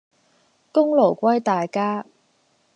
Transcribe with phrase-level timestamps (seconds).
[0.71, 2.07] 功勞歸大家